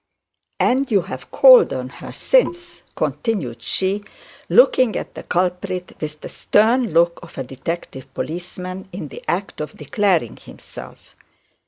[0.59, 4.03] 'And you have called on her since,' continued she,
[4.49, 9.61] looking at the culprit with the stern look of a detective policeman in the act
[9.61, 11.15] of declaring himself.